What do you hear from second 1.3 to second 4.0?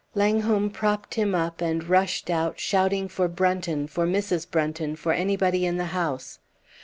up and rushed out shouting for Brunton